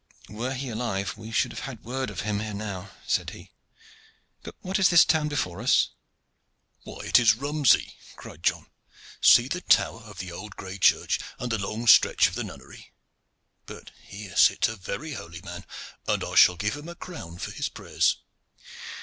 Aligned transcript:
"Were 0.29 0.55
he 0.55 0.69
alive 0.69 1.15
we 1.15 1.29
should 1.31 1.51
have 1.51 1.59
had 1.69 1.83
word 1.83 2.09
of 2.09 2.21
him 2.21 2.41
ere 2.41 2.55
now," 2.55 2.89
said 3.05 3.29
he. 3.29 3.51
"But 4.41 4.55
what 4.61 4.79
is 4.79 4.89
this 4.89 5.05
town 5.05 5.27
before 5.29 5.61
us?" 5.61 5.89
"Why, 6.81 7.05
it 7.05 7.19
is 7.19 7.35
Romsey!" 7.35 7.97
cried 8.15 8.41
John. 8.41 8.65
"See 9.21 9.47
the 9.47 9.61
tower 9.61 10.01
of 10.01 10.17
the 10.17 10.31
old 10.31 10.55
gray 10.55 10.79
church, 10.79 11.19
and 11.37 11.51
the 11.51 11.59
long 11.59 11.85
stretch 11.85 12.27
of 12.27 12.33
the 12.33 12.43
nunnery. 12.43 12.93
But 13.67 13.91
here 14.03 14.35
sits 14.35 14.67
a 14.69 14.75
very 14.75 15.13
holy 15.13 15.41
man, 15.43 15.67
and 16.07 16.23
I 16.23 16.33
shall 16.33 16.55
give 16.55 16.75
him 16.75 16.89
a 16.89 16.95
crown 16.95 17.37
for 17.37 17.51
his 17.51 17.69
prayers." 17.69 18.17